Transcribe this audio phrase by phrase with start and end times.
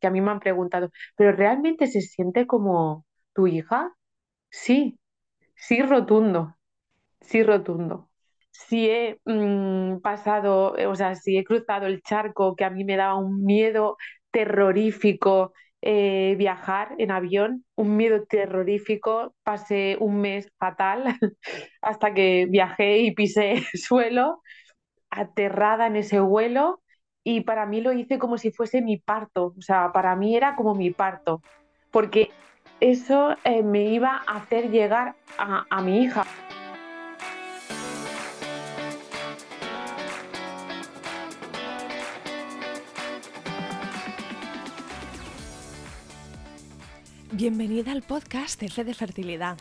[0.00, 3.92] que a mí me han preguntado, ¿pero realmente se siente como tu hija?
[4.50, 4.98] Sí,
[5.56, 6.56] sí, rotundo,
[7.20, 8.10] sí, rotundo.
[8.52, 12.84] Si he mm, pasado, eh, o sea, si he cruzado el charco que a mí
[12.84, 13.96] me daba un miedo
[14.30, 15.52] terrorífico
[15.82, 21.04] eh, viajar en avión, un miedo terrorífico, pasé un mes fatal
[21.82, 24.42] hasta que viajé y pisé suelo,
[25.10, 26.79] aterrada en ese vuelo
[27.24, 30.56] y para mí lo hice como si fuese mi parto, o sea, para mí era
[30.56, 31.42] como mi parto,
[31.90, 32.30] porque
[32.80, 36.24] eso eh, me iba a hacer llegar a, a mi hija.
[47.32, 49.56] Bienvenida al podcast F de Fertilidad.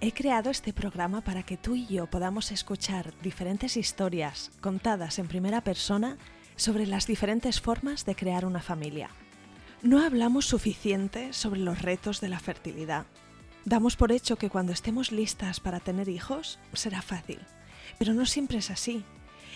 [0.00, 5.26] He creado este programa para que tú y yo podamos escuchar diferentes historias contadas en
[5.26, 6.16] primera persona
[6.58, 9.08] sobre las diferentes formas de crear una familia.
[9.80, 13.06] No hablamos suficiente sobre los retos de la fertilidad.
[13.64, 17.38] Damos por hecho que cuando estemos listas para tener hijos será fácil,
[17.98, 19.04] pero no siempre es así.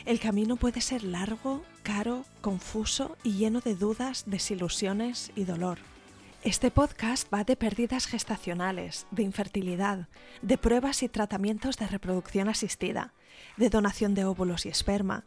[0.05, 5.79] El camino puede ser largo, caro, confuso y lleno de dudas, desilusiones y dolor.
[6.45, 10.09] Este podcast va de pérdidas gestacionales, de infertilidad,
[10.41, 13.13] de pruebas y tratamientos de reproducción asistida,
[13.57, 15.25] de donación de óvulos y esperma,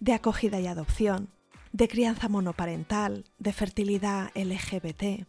[0.00, 1.28] de acogida y adopción,
[1.72, 5.26] de crianza monoparental, de fertilidad LGBT,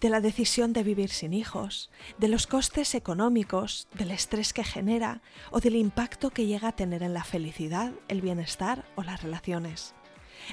[0.00, 5.20] de la decisión de vivir sin hijos, de los costes económicos, del estrés que genera
[5.50, 9.94] o del impacto que llega a tener en la felicidad, el bienestar o las relaciones.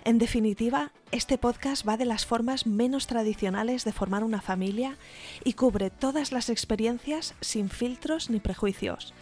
[0.04, 4.98] En definitiva, este podcast va de las formas menos tradicionales de formar una familia
[5.44, 9.14] y cubre todas las experiencias sin filtros ni prejuicios.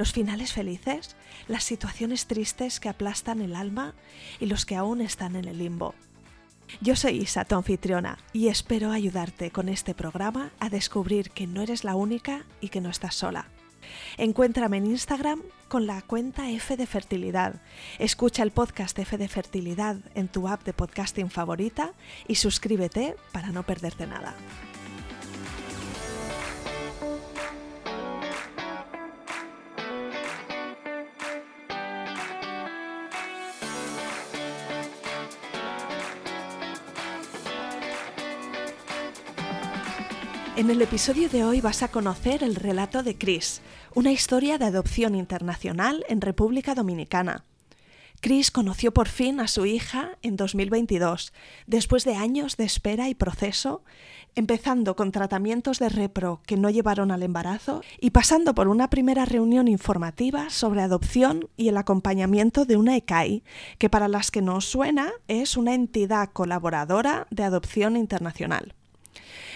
[0.00, 1.14] Los finales felices,
[1.46, 3.92] las situaciones tristes que aplastan el alma
[4.38, 5.94] y los que aún están en el limbo.
[6.80, 11.60] Yo soy Isa, tu anfitriona, y espero ayudarte con este programa a descubrir que no
[11.60, 13.48] eres la única y que no estás sola.
[14.16, 17.60] Encuéntrame en Instagram con la cuenta F de Fertilidad.
[17.98, 21.92] Escucha el podcast F de Fertilidad en tu app de podcasting favorita
[22.26, 24.34] y suscríbete para no perderte nada.
[40.60, 43.62] En el episodio de hoy vas a conocer el relato de Chris,
[43.94, 47.46] una historia de adopción internacional en República Dominicana.
[48.20, 51.32] Chris conoció por fin a su hija en 2022,
[51.66, 53.84] después de años de espera y proceso,
[54.34, 59.24] empezando con tratamientos de repro que no llevaron al embarazo y pasando por una primera
[59.24, 63.44] reunión informativa sobre adopción y el acompañamiento de una ECAI,
[63.78, 68.74] que para las que no suena es una entidad colaboradora de adopción internacional.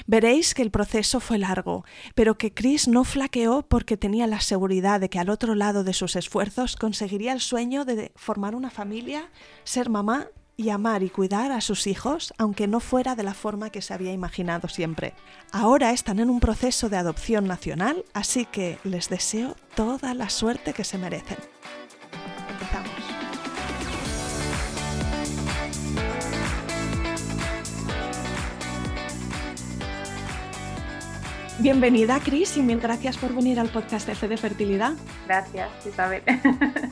[0.07, 1.85] Veréis que el proceso fue largo,
[2.15, 5.95] pero que Chris no flaqueó porque tenía la seguridad de que al otro lado de
[5.95, 9.31] sus esfuerzos conseguiría el sueño de formar una familia,
[9.65, 13.71] ser mamá y amar y cuidar a sus hijos, aunque no fuera de la forma
[13.71, 15.15] que se había imaginado siempre.
[15.53, 20.73] Ahora están en un proceso de adopción nacional, así que les deseo toda la suerte
[20.73, 21.39] que se merecen.
[31.65, 34.93] Bienvenida, Cris, y mil gracias por venir al podcast de Fe de Fertilidad.
[35.25, 36.23] Gracias, Isabel.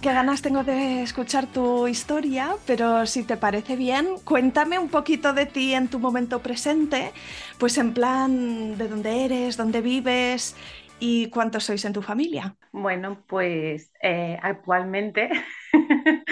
[0.01, 5.35] Qué ganas tengo de escuchar tu historia, pero si te parece bien, cuéntame un poquito
[5.35, 7.13] de ti en tu momento presente,
[7.59, 10.57] pues en plan de dónde eres, dónde vives
[10.99, 12.57] y cuántos sois en tu familia.
[12.73, 15.29] Bueno, pues eh, actualmente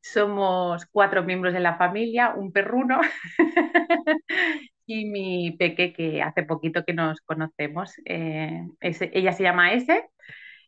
[0.00, 3.00] somos cuatro miembros de la familia, un perruno
[4.86, 7.92] y mi peque, que hace poquito que nos conocemos.
[8.04, 10.08] Eh, ella se llama Ese.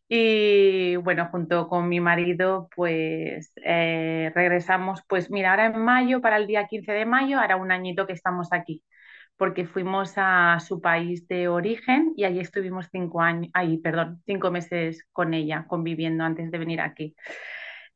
[0.08, 6.36] Y bueno, junto con mi marido, pues eh, regresamos, pues mira, ahora en mayo, para
[6.36, 8.84] el día 15 de mayo, hará un añito que estamos aquí,
[9.36, 14.50] porque fuimos a su país de origen y allí estuvimos cinco años, ay, perdón, cinco
[14.52, 17.16] meses con ella, conviviendo antes de venir aquí.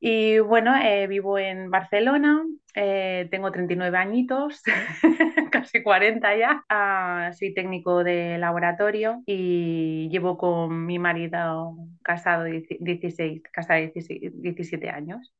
[0.00, 2.42] Y bueno, eh, vivo en Barcelona,
[2.74, 4.62] eh, tengo 39 añitos,
[5.72, 6.64] casi 40 ya.
[6.68, 15.32] Ah, soy técnico de laboratorio y llevo con mi marido casado 16, casado 17 años.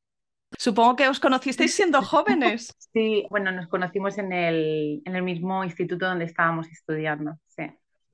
[0.59, 2.75] Supongo que os conocisteis siendo jóvenes.
[2.93, 7.39] Sí, bueno, nos conocimos en el, en el mismo instituto donde estábamos estudiando.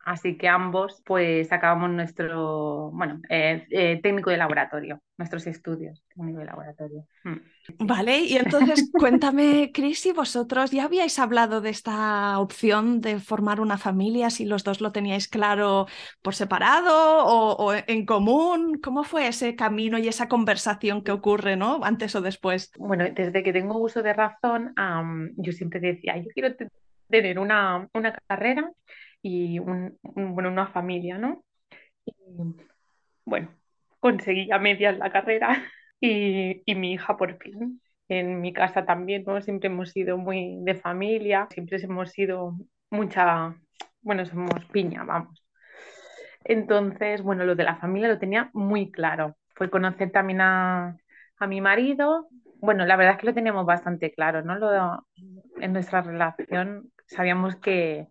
[0.07, 0.13] Sí.
[0.13, 6.39] Así que ambos pues acabamos nuestro, bueno, eh, eh, técnico de laboratorio, nuestros estudios, técnico
[6.39, 7.09] de laboratorio.
[7.25, 7.87] Mm.
[7.87, 13.61] Vale, y entonces cuéntame, Cris, si vosotros ya habíais hablado de esta opción de formar
[13.61, 15.87] una familia, si los dos lo teníais claro
[16.23, 21.81] por separado o, en común, ¿cómo fue ese camino y esa conversación que ocurre, ¿no?
[21.83, 22.71] Antes o después.
[22.79, 24.73] Bueno, desde que tengo uso de razón,
[25.37, 26.55] yo siempre decía, yo quiero
[27.09, 28.71] tener una, una carrera
[29.27, 31.45] y un, bueno, una familia, ¿no?
[32.05, 32.13] Y,
[33.25, 33.49] bueno,
[33.99, 35.49] conseguí a medias la carrera
[36.01, 37.81] y, y mi hija por fin.
[38.09, 39.41] En mi casa también, ¿no?
[39.43, 42.57] Siempre hemos sido muy de familia, siempre hemos sido
[42.91, 43.57] mucha,
[44.01, 45.45] bueno, somos piña, vamos.
[46.45, 49.37] Entonces, bueno, lo de la familia lo tenía muy claro.
[49.57, 50.97] Fue conocer también a,
[51.39, 52.29] a mi marido.
[52.61, 54.57] Bueno, la verdad es que lo teníamos bastante claro, ¿no?
[54.57, 55.05] Lo,
[55.61, 58.07] en nuestra relación sabíamos que,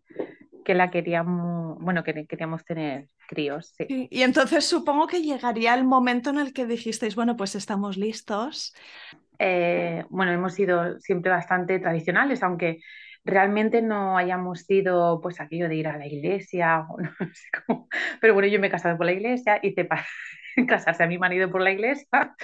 [0.65, 3.73] que la queríamos, bueno, que queríamos tener críos.
[3.77, 4.07] Sí.
[4.09, 8.75] Y, entonces supongo que llegaría el momento en el que dijisteis, bueno, pues estamos listos.
[9.39, 12.79] Eh, bueno, hemos sido siempre bastante tradicionales, aunque
[13.23, 17.87] realmente no hayamos sido pues aquello de ir a la iglesia, no sé cómo.
[18.19, 20.05] pero bueno, yo me he casado por la iglesia, hice para
[20.67, 22.35] casarse a mi marido por la iglesia,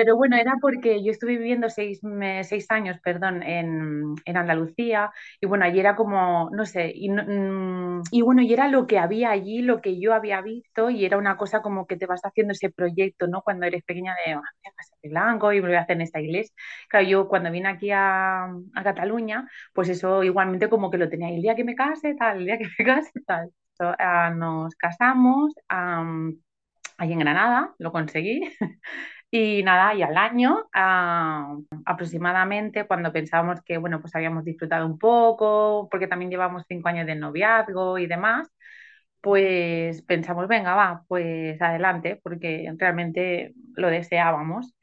[0.00, 2.00] pero bueno, era porque yo estuve viviendo seis,
[2.44, 5.10] seis años, perdón, en, en, Andalucía
[5.42, 8.98] y bueno, allí era como, no sé, y, mm, y, bueno, y era lo que
[8.98, 12.22] había allí, lo que yo había visto y era una cosa como que te vas
[12.24, 13.42] haciendo ese proyecto, ¿no?
[13.42, 16.02] Cuando eres pequeña de, ah, voy a pasar blanco y me voy a hacer en
[16.02, 16.54] esta iglesia.
[16.88, 21.28] Claro, yo cuando vine aquí a, a Cataluña, pues eso igualmente como que lo tenía,
[21.28, 23.50] el día que me case, tal, el día que me case, tal.
[23.98, 25.52] Ah, nos casamos
[26.98, 28.40] allí en Granada, lo conseguí.
[29.32, 34.98] Y nada, y al año ah, aproximadamente, cuando pensábamos que, bueno, pues habíamos disfrutado un
[34.98, 38.48] poco, porque también llevamos cinco años de noviazgo y demás,
[39.20, 44.74] pues pensamos, venga, va, pues adelante, porque realmente lo deseábamos.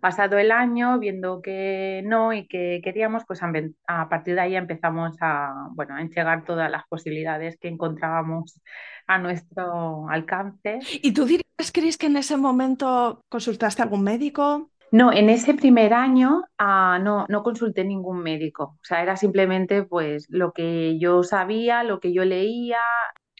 [0.00, 5.16] Pasado el año, viendo que no y que queríamos, pues a partir de ahí empezamos
[5.20, 8.60] a, bueno, a entregar todas las posibilidades que encontrábamos
[9.06, 10.80] a nuestro alcance.
[11.02, 14.70] ¿Y tú dirías, Cris, que en ese momento consultaste a algún médico?
[14.90, 18.76] No, en ese primer año ah, no, no consulté ningún médico.
[18.80, 22.78] O sea, era simplemente pues lo que yo sabía, lo que yo leía.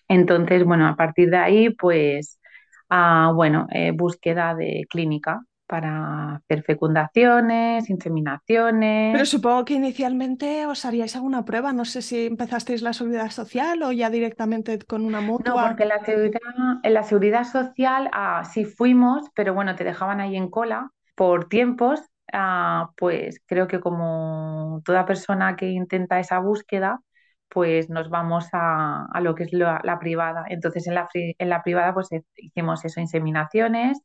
[0.08, 2.40] Entonces, bueno, a partir de ahí, pues,
[2.88, 9.12] ah, bueno, eh, búsqueda de clínica para hacer fecundaciones, inseminaciones.
[9.12, 11.72] Pero supongo que inicialmente os haríais alguna prueba.
[11.72, 15.54] No sé si empezasteis la seguridad social o ya directamente con una mutua.
[15.54, 16.40] No, porque la seguridad,
[16.82, 21.48] en la seguridad social ah, sí fuimos, pero bueno, te dejaban ahí en cola por
[21.48, 22.00] tiempos.
[22.32, 27.00] Ah, pues creo que como toda persona que intenta esa búsqueda,
[27.48, 30.44] pues nos vamos a, lo que es la, privada.
[30.48, 34.02] Entonces en la, en la privada pues hicimos eso, inseminaciones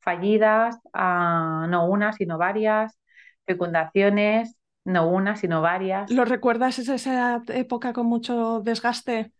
[0.00, 2.98] fallidas, no una, sino varias,
[3.46, 6.10] fecundaciones, no una, sino varias.
[6.10, 9.32] ¿Lo recuerdas esa época con mucho desgaste?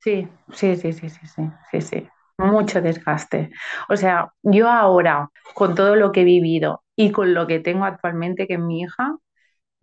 [0.00, 2.08] Sí, sí, sí, sí, sí, sí, sí, sí.
[2.38, 3.50] Mucho desgaste.
[3.88, 7.84] O sea, yo ahora, con todo lo que he vivido y con lo que tengo
[7.84, 9.16] actualmente, que es mi hija,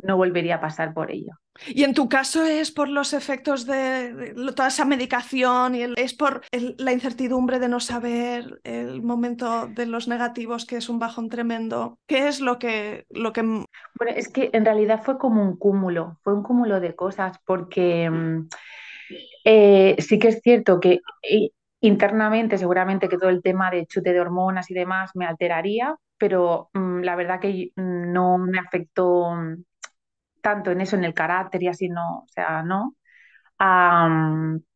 [0.02, 1.34] no volvería a pasar por ello.
[1.68, 6.42] Y en tu caso es por los efectos de, toda esa medicación y es por
[6.52, 12.00] la incertidumbre de no saber el momento de los negativos, que es un bajón tremendo.
[12.08, 13.42] ¿Qué es lo que, lo que...
[13.42, 18.10] Bueno, es que en realidad fue como un cúmulo, fue un cúmulo de cosas, porque
[18.10, 18.48] mm,
[19.44, 21.50] eh, sí que es cierto que eh,
[21.82, 26.70] internamente seguramente que todo el tema de chute de hormonas y demás me alteraría, pero
[26.74, 29.34] mm, la verdad que mm, no me afectó
[30.42, 32.96] tanto en eso, en el carácter y así, no, o sea, no.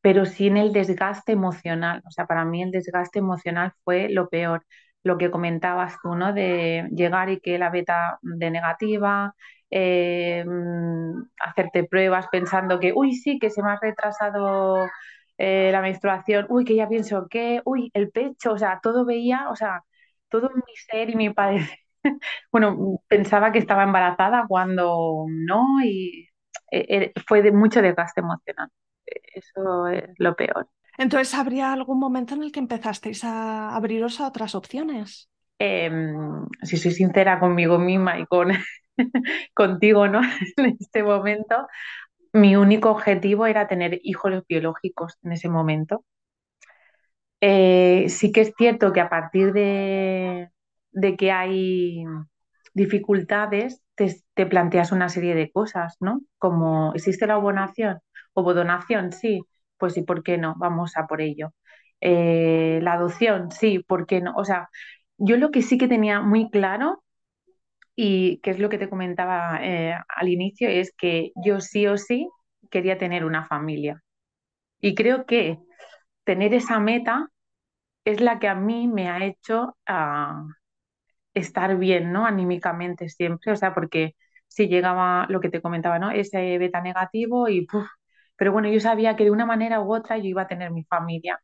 [0.02, 2.02] pero sí en el desgaste emocional.
[2.06, 4.66] O sea, para mí el desgaste emocional fue lo peor.
[5.04, 6.34] Lo que comentabas tú, ¿no?
[6.34, 9.36] De llegar y que la beta de negativa,
[9.70, 10.46] eh,
[11.40, 14.88] hacerte pruebas pensando que, uy, sí, que se me ha retrasado
[15.38, 19.50] eh, la menstruación, uy, que ya pienso que, uy, el pecho, o sea, todo veía,
[19.50, 19.84] o sea,
[20.30, 21.68] todo mi ser y mi padre
[22.52, 26.30] bueno, pensaba que estaba embarazada cuando no y
[26.72, 28.70] eh, eh, fue de mucho desgaste emocional.
[29.06, 30.70] Eso es lo peor.
[30.98, 35.30] Entonces, ¿habría algún momento en el que empezasteis a abriros a otras opciones?
[35.60, 38.52] Em, si soy sincera conmigo misma y con
[39.54, 40.22] contigo, ¿no?
[40.58, 41.68] en este momento,
[42.34, 46.06] mi único objetivo era tener hijos biológicos en ese momento.
[47.42, 50.50] Eh, sí que es cierto que a partir de,
[50.94, 52.06] de que hay
[52.74, 56.22] dificultades, te, planteas una serie de cosas, ¿no?
[56.38, 58.00] Como, ¿existe la obonación?
[58.34, 59.42] Ovodonación, sí,
[59.78, 60.56] pues sí, ¿por qué no?
[60.58, 61.54] Vamos a por ello.
[62.02, 64.34] Eh, la adopción, sí, ¿por qué no?
[64.36, 64.70] O sea,
[65.18, 67.04] yo lo que sí que tenía muy claro
[67.96, 71.98] y que es lo que te comentaba eh, al inicio, es que yo sí o
[71.98, 72.28] sí
[72.72, 74.02] quería tener una familia.
[74.82, 75.60] Y creo que
[76.26, 77.30] tener esa meta
[78.06, 80.46] es la que a mí me ha hecho ah,
[81.34, 82.26] estar bien, ¿no?
[82.26, 84.16] Anímicamente siempre, o sea, porque
[84.48, 86.12] si llegaba lo que te comentaba, ¿no?
[86.12, 87.88] Ese beta negativo y ¡puf!
[88.36, 90.84] Pero bueno, yo sabía que de una manera u otra yo iba a tener mi
[90.86, 91.42] familia.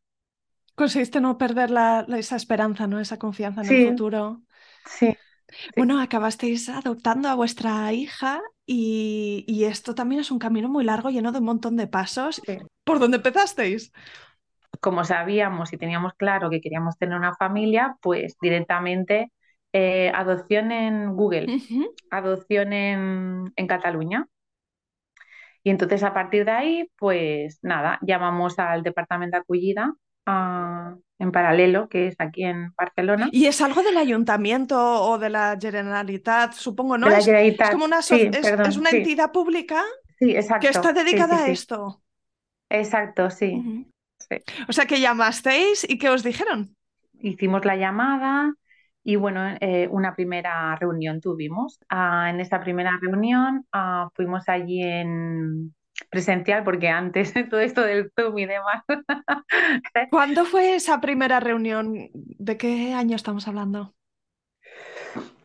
[0.79, 2.99] Conseguiste no perder la, esa esperanza, ¿no?
[2.99, 4.41] Esa confianza en Sí, el futuro.
[4.85, 5.13] sí,
[5.75, 10.83] sí, Bueno, acabasteis adoptando a vuestra hija y, y esto también es un camino muy
[10.83, 12.41] largo, lleno de un montón de pasos.
[12.45, 12.59] sí.
[12.83, 13.91] ¿Por dónde empezasteis?
[14.81, 19.31] Como sabíamos y teníamos claro que queríamos tener una familia, pues directamente
[19.73, 21.53] eh, adopción en Google,
[22.09, 24.27] adopción en, en Cataluña.
[25.63, 29.43] Y entonces a partir de ahí, pues nada, llamamos al departamento de
[30.25, 35.29] ah, en paralelo, que es aquí en Barcelona, ¿Y es algo del ayuntamiento o de
[35.29, 37.09] la Generalitat, supongo, de no?
[37.09, 37.71] la Es, es Generalitat.
[37.71, 39.83] como una, Sí, es, una sí, entidad pública
[40.19, 42.03] sí, que está exacto, sí, sí, dedicada a esto.
[42.69, 43.69] exacto, sí,
[44.29, 44.35] sí.
[44.69, 46.75] O sea que llamasteis y ¿qué os dijeron?
[47.19, 48.53] Hicimos la llamada
[49.03, 51.79] y bueno, eh, una primera reunión tuvimos.
[51.89, 55.73] Ah, en esa primera reunión ah, fuimos allí en
[56.09, 58.83] presencial, porque antes todo esto del Zoom y demás.
[60.11, 62.09] ¿Cuándo fue esa primera reunión?
[62.13, 63.93] ¿De qué año estamos hablando?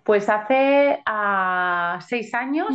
[0.04, 2.68] Pues hace ah, seis años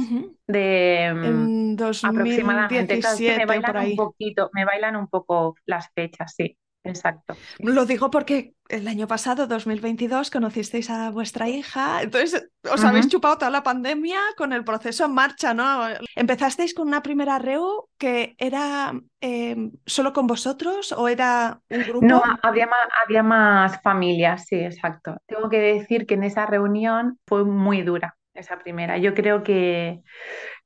[0.47, 2.95] de En aproximadamente.
[2.95, 7.35] Me 2017 o por bailan un poquito, me bailan un poco las fechas, sí, exacto.
[7.59, 13.37] Lo digo porque el año pasado, 2022, conocisteis a vuestra hija, entonces os habéis chupado
[13.39, 15.87] toda la pandemia con el proceso en marcha, ¿no?
[16.15, 19.55] ¿Empezasteis con una primera REU que era eh,
[19.85, 22.23] solo con vosotros o era un No, grupo?
[22.43, 25.17] había más, había más familias, sí, exacto.
[25.25, 28.97] Tengo que decir que en esa reunión fue muy dura, esa primera.
[28.99, 30.01] Yo creo que,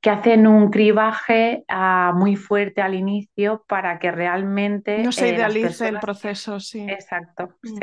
[0.03, 5.35] que hacen un cribaje ah, muy fuerte al inicio para que realmente No se eh,
[5.35, 6.81] idealice el proceso, sí.
[6.81, 7.79] Exacto, sí,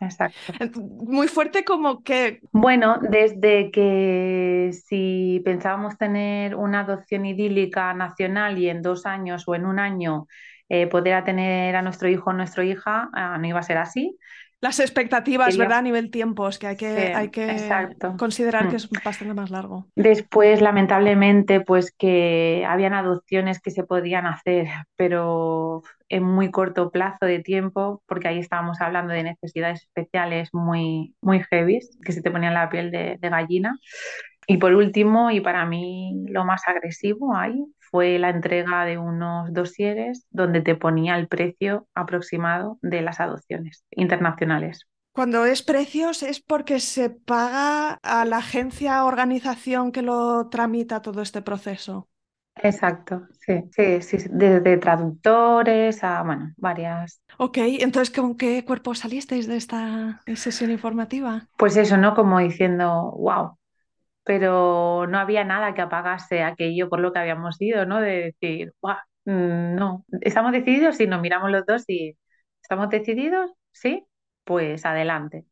[0.00, 0.04] Mm.
[0.06, 0.80] exacto.
[0.80, 8.68] Muy fuerte como que Bueno, desde que si pensábamos tener una adopción idílica nacional y
[8.68, 10.26] en dos años o en un año
[10.68, 14.16] eh, poder tener a nuestro hijo o nuestra hija, ah, no iba a ser así.
[14.60, 15.58] Las expectativas, Quería...
[15.58, 15.78] ¿verdad?
[15.78, 18.16] A nivel tiempos, que hay Sí, que, hay que exacto.
[18.16, 18.76] considerar que Mm.
[18.76, 19.88] es bastante más largo.
[19.96, 27.26] Después, lamentablemente, pues que habían adopciones que se podían hacer, pero en muy corto plazo
[27.26, 32.30] de tiempo, porque ahí estábamos hablando de necesidades especiales muy, muy heavy, que se te
[32.32, 33.78] ponían la piel de, de gallina.
[34.46, 39.52] Y por último, y para mí lo más agresivo ahí, fue la entrega de unos
[39.52, 44.88] dosieres donde te ponía el precio aproximado de las adopciones internacionales.
[45.12, 51.02] Cuando es precios es porque se paga a la agencia o organización que lo tramita
[51.02, 52.08] todo este proceso.
[52.56, 57.20] Exacto, sí, sí, sí, desde traductores a, bueno, varias.
[57.38, 61.46] Ok, entonces ¿con qué cuerpo salisteis de esta sesión informativa?
[61.56, 62.16] Pues eso, ¿no?
[62.16, 63.56] Como diciendo, wow,
[64.24, 68.00] pero no había nada que apagase aquello por lo que habíamos ido, ¿no?
[68.00, 72.16] De decir, wow, no, estamos decididos y nos miramos los dos y
[72.62, 74.06] estamos decididos, sí,
[74.44, 75.44] pues adelante.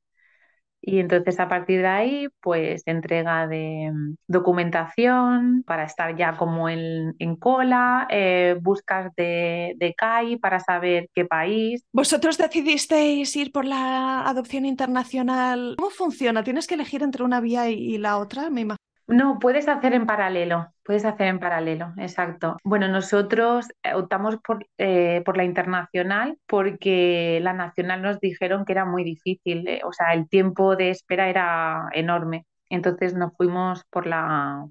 [0.85, 6.69] Y entonces a partir de ahí, pues entrega de mm, documentación para estar ya como
[6.69, 11.85] en, en cola, eh, buscas de, de CAI para saber qué país.
[11.93, 15.77] ¿Vosotros decidisteis ir por la adopción internacional?
[15.79, 16.43] ¿Cómo funciona?
[16.43, 18.51] ¿Tienes que elegir entre una vía y, y la otra?
[18.51, 18.92] Me imagino.
[19.09, 22.57] No, puedes hacer en paralelo, puedes hacer en paralelo, exacto.
[22.65, 28.73] Bueno, nosotros eh, optamos por, eh, por la internacional porque la nacional nos dijeron que
[28.73, 32.47] era muy difícil, eh, o sea, el tiempo de espera era enorme.
[32.71, 34.65] Entonces nos fuimos por la,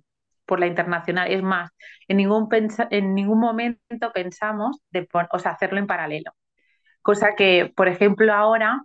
[0.46, 1.32] por la internacional.
[1.32, 1.70] Es más,
[2.08, 2.50] en ningún,
[2.90, 6.32] en ningún momento pensamos de o sea, hacerlo en paralelo.
[7.02, 8.82] Cosa que, por ejemplo, ahora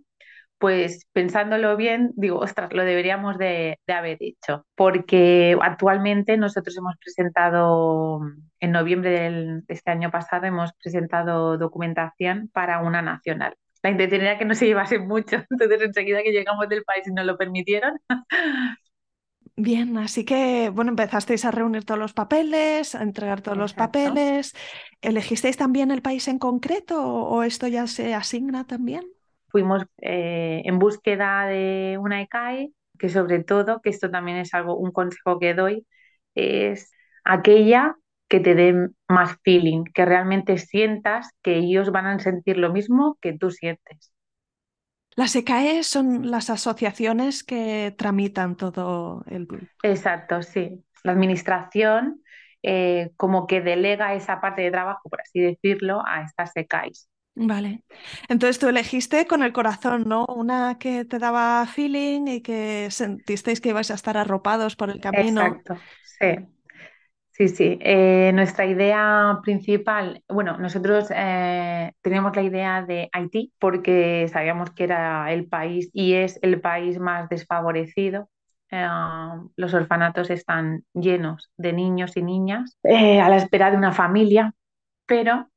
[0.58, 6.96] pues pensándolo bien, digo, ostras, lo deberíamos de, de haber hecho, porque actualmente nosotros hemos
[6.98, 8.20] presentado,
[8.60, 13.54] en noviembre del- de este año pasado, hemos presentado documentación para una nacional.
[13.82, 17.12] La intención era que no se llevase mucho, entonces enseguida que llegamos del país y
[17.12, 17.98] nos lo permitieron.
[19.58, 24.54] Bien, así que, bueno, empezasteis a reunir todos los papeles, a entregar todos los papeles.
[25.00, 29.04] ¿Elegisteis también el país en concreto o esto ya se asigna también?
[29.56, 34.76] Fuimos eh, en búsqueda de una ECAE, que sobre todo, que esto también es algo,
[34.76, 35.86] un consejo que doy,
[36.34, 36.92] es
[37.24, 37.96] aquella
[38.28, 43.16] que te den más feeling, que realmente sientas que ellos van a sentir lo mismo
[43.22, 44.12] que tú sientes.
[45.14, 49.48] Las ECAE son las asociaciones que tramitan todo el...
[49.82, 50.84] Exacto, sí.
[51.02, 52.20] La administración
[52.62, 57.08] eh, como que delega esa parte de trabajo, por así decirlo, a estas ECAIs.
[57.36, 57.82] Vale.
[58.28, 60.24] Entonces tú elegiste con el corazón, ¿no?
[60.26, 65.00] Una que te daba feeling y que sentisteis que ibais a estar arropados por el
[65.00, 65.42] camino.
[65.42, 65.76] Exacto,
[66.18, 66.46] sí.
[67.36, 67.78] Sí, sí.
[67.82, 74.84] Eh, nuestra idea principal, bueno, nosotros eh, teníamos la idea de Haití porque sabíamos que
[74.84, 78.30] era el país y es el país más desfavorecido.
[78.70, 78.88] Eh,
[79.56, 84.54] los orfanatos están llenos de niños y niñas a la espera de una familia,
[85.04, 85.50] pero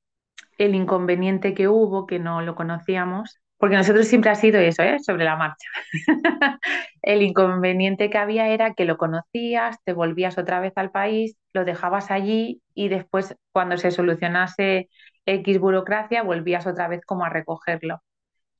[0.59, 4.99] el inconveniente que hubo, que no lo conocíamos, porque nosotros siempre ha sido eso, ¿eh?
[4.99, 5.67] sobre la marcha.
[7.01, 11.65] el inconveniente que había era que lo conocías, te volvías otra vez al país, lo
[11.65, 14.89] dejabas allí y después cuando se solucionase
[15.25, 18.01] X burocracia volvías otra vez como a recogerlo.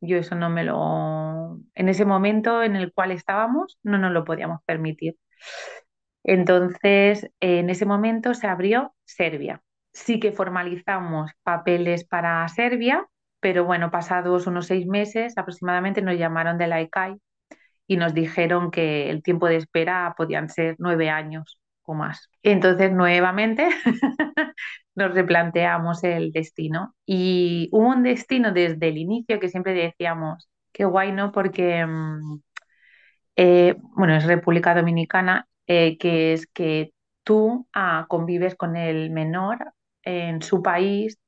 [0.02, 1.60] Yo eso no me lo...
[1.76, 5.18] En ese momento en el cual estábamos no nos lo podíamos permitir.
[6.24, 9.62] Entonces, en ese momento se abrió Serbia
[9.94, 13.08] sí que formalizamos papeles para Serbia,
[13.40, 17.16] pero bueno, pasados unos seis meses aproximadamente nos llamaron de la ECAI
[17.88, 22.30] y nos dijeron que el tiempo de espera podían ser nueve años o más.
[22.44, 23.68] Entonces, nuevamente
[24.96, 30.86] nos replanteamos el destino y hubo un destino desde el inicio que siempre decíamos, qué
[30.86, 31.32] guay, ¿no?
[31.32, 32.40] Porque, mm,
[33.38, 36.94] eh, bueno, es República Dominicana, eh, que es que
[37.24, 39.74] tú ah, convives con el menor
[40.10, 41.20] en su país,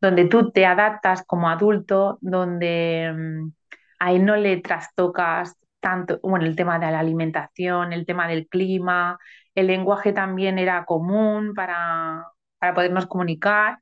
[0.00, 3.52] donde tú te adaptas como adulto, donde mm,
[4.00, 8.48] a él no le trastocas tanto, bueno, el tema de la alimentación, el tema del
[8.48, 9.18] clima,
[9.54, 12.26] el lenguaje también era común para,
[12.58, 13.78] para podernos comunicar,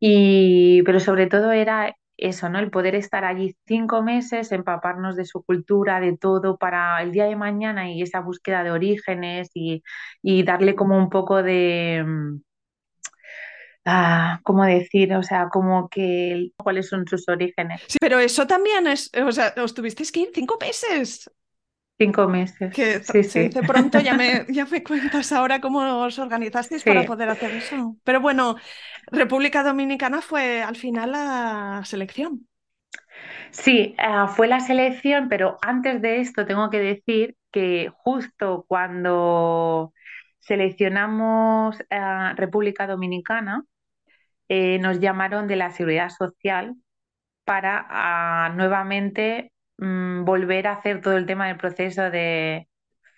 [0.00, 2.58] y, pero sobre todo era eso, ¿no?
[2.58, 7.24] El poder estar allí cinco meses, empaparnos de su cultura, de todo, para el día
[7.26, 9.82] de mañana y esa búsqueda de orígenes y,
[10.22, 12.40] y darle como un poco de mm,
[13.84, 15.14] ah, ¿cómo decir?
[15.14, 17.82] O sea, como que cuáles son sus orígenes.
[17.88, 21.30] Sí, pero eso también es, o sea, os tuvisteis que ir cinco meses.
[21.96, 22.74] Cinco meses.
[22.74, 23.48] Que sí, sí.
[23.48, 27.96] De pronto ya me, ya me cuentas ahora cómo os organizasteis para poder hacer eso.
[28.02, 28.56] Pero bueno,
[29.12, 32.48] República Dominicana fue al final la selección.
[33.50, 39.92] Sí, ah, fue la selección, pero antes de esto tengo que decir que justo cuando
[40.40, 43.64] seleccionamos a República Dominicana,
[44.54, 46.76] eh, nos llamaron de la Seguridad Social
[47.44, 52.68] para ah, nuevamente mm, volver a hacer todo el tema del proceso de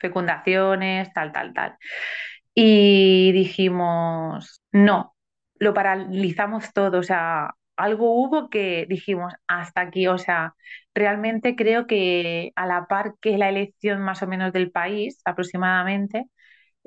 [0.01, 1.77] fecundaciones, tal, tal, tal.
[2.55, 5.15] Y dijimos, no,
[5.59, 10.55] lo paralizamos todo, o sea, algo hubo que dijimos hasta aquí, o sea,
[10.95, 16.27] realmente creo que a la par que la elección más o menos del país, aproximadamente,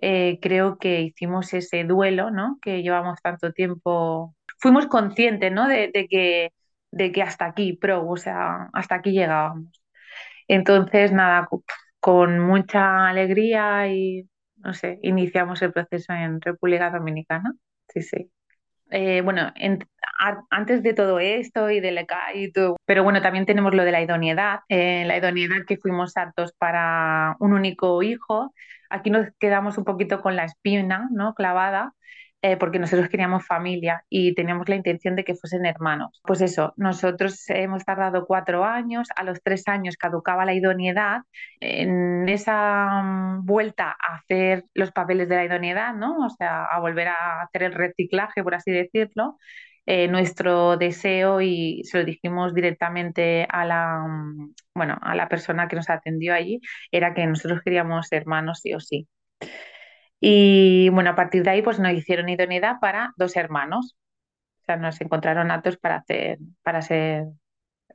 [0.01, 2.57] eh, creo que hicimos ese duelo, ¿no?
[2.61, 4.35] Que llevamos tanto tiempo.
[4.59, 5.67] Fuimos conscientes, ¿no?
[5.67, 6.51] De, que,
[6.91, 9.81] de que hasta aquí, pro, o sea, hasta aquí llegábamos.
[10.47, 11.47] Entonces, nada,
[11.99, 17.53] con mucha alegría y, no sé, iniciamos el proceso en República Dominicana.
[17.87, 18.31] Sí, sí.
[18.91, 19.53] Eh, bueno,
[20.49, 23.91] antes de todo esto y del ECA y todo, pero bueno, también tenemos lo de
[23.91, 28.53] la idoneidad, eh, la idoneidad que fuimos aptos para un único hijo.
[28.89, 31.35] Aquí nos quedamos un poquito con la espina, ¿no?
[31.35, 31.93] Clavada,
[32.41, 36.21] eh, porque nosotros queríamos familia y teníamos la intención de que fuesen hermanos.
[36.23, 41.21] Pues eso, nosotros hemos tardado cuatro años, a los tres años caducaba la idoneidad,
[41.59, 46.25] en esa mm, vuelta a hacer los papeles de la idoneidad, ¿no?
[46.25, 49.37] O sea, a volver a hacer el reciclaje, por así decirlo.
[49.85, 55.67] Eh, nuestro deseo y se lo dijimos directamente a la, mm, bueno, a la persona
[55.67, 59.07] que nos atendió allí, era que nosotros queríamos hermanos sí o sí.
[60.19, 63.95] Y bueno, a partir de ahí pues nos hicieron idoneidad para dos hermanos.
[64.61, 67.25] O sea, nos encontraron aptos para hacer, para ser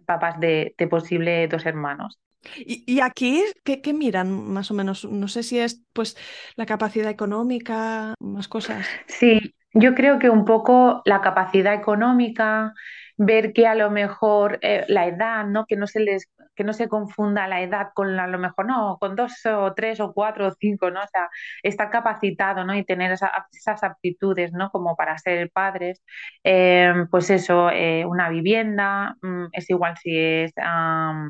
[0.06, 2.18] papás de, de posible dos hermanos.
[2.56, 5.04] ¿Y, aquí ¿qué, ¿qué, miran más o menos?
[5.04, 6.16] No sé si es pues
[6.56, 8.86] la capacidad económica, más cosas.
[9.06, 12.74] Sí, yo creo que un poco la capacidad económica,
[13.16, 15.66] ver que a lo mejor eh, la edad, ¿no?
[15.66, 18.98] Que no se les, que no se confunda la edad con a lo mejor, no,
[19.00, 21.02] con dos o tres o cuatro o cinco, ¿no?
[21.02, 21.28] O sea,
[21.62, 22.74] estar capacitado, ¿no?
[22.76, 24.70] Y tener esas aptitudes, ¿no?
[24.70, 26.02] Como para ser padres.
[26.42, 30.52] Em, pues eso, eh, una vivienda, mm, es igual si es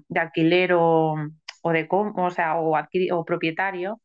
[0.09, 1.17] de alquiler o,
[1.73, 2.77] de o sea, o,
[3.13, 4.01] o propietario.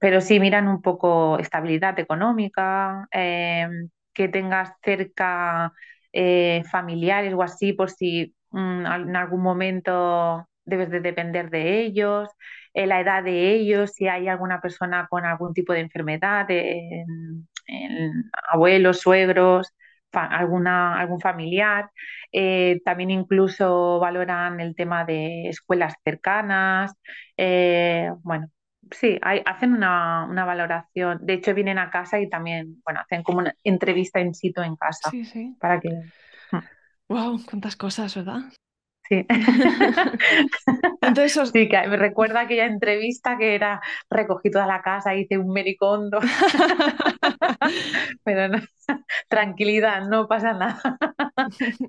[0.00, 3.68] pero sí miran un poco estabilidad económica, eh,
[4.14, 5.72] que tengas cerca
[6.12, 12.28] eh, familiares o así, por si en algún momento debes de depender de ellos,
[12.74, 17.48] eh, la edad de ellos, si hay alguna persona con algún tipo de enfermedad, en-
[17.66, 19.72] en abuelos, suegros,
[20.12, 21.90] fa- alguna, algún familiar.
[22.32, 26.92] Eh, también incluso valoran el tema de escuelas cercanas.
[27.36, 28.48] Eh, bueno,
[28.90, 31.18] sí, hay- hacen una, una valoración.
[31.22, 34.76] De hecho, vienen a casa y también, bueno, hacen como una entrevista in situ en
[34.76, 35.56] casa Sí, sí.
[35.58, 35.90] para que...
[37.08, 38.40] Wow, cuántas cosas, ¿verdad?
[39.08, 39.24] Sí.
[41.00, 45.38] Entonces, os- Sí, que me recuerda aquella entrevista que era recogí toda la casa, hice
[45.38, 46.20] un mericondo,
[48.24, 48.58] pero no,
[49.28, 50.80] tranquilidad, no pasa nada.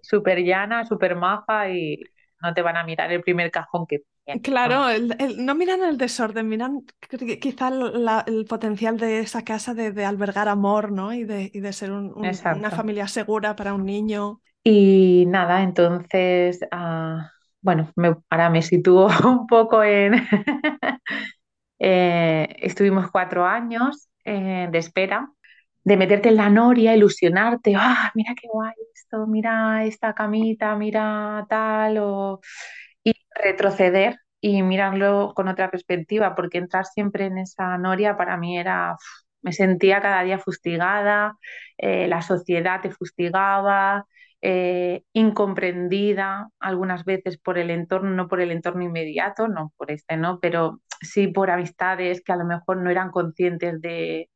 [0.01, 1.97] Súper llana, súper maja y
[2.41, 5.83] no te van a mirar el primer cajón que tienes, Claro, el- el- no miran
[5.83, 10.47] el desorden, miran qui- quizá el, la- el potencial de esa casa de, de albergar
[10.47, 11.13] amor, ¿no?
[11.13, 14.41] Y de, y de ser un- un- una familia segura para un niño.
[14.63, 20.13] Y nada, entonces, ah, bueno, me- ahora me sitúo un poco en...
[21.79, 25.31] eh, estuvimos cuatro años eh, de espera,
[25.83, 31.45] de meterte en la noria, ilusionarte, ah, mira qué guay esto, mira esta camita, mira
[31.49, 32.41] tal, o...
[33.03, 38.57] y retroceder y mirarlo con otra perspectiva, porque entrar siempre en esa noria para mí
[38.57, 38.95] era,
[39.41, 41.37] me sentía cada día fustigada,
[41.77, 44.05] eh, la sociedad te fustigaba,
[44.41, 50.17] eh, incomprendida algunas veces por el entorno, no por el entorno inmediato, no por este,
[50.17, 50.39] ¿no?
[50.39, 54.29] Pero sí por amistades que a lo mejor no eran conscientes de,